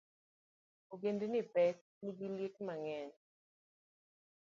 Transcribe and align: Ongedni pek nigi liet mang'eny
Ongedni 0.91 1.41
pek 1.53 1.77
nigi 2.03 2.27
liet 2.37 2.55
mang'eny 2.65 3.11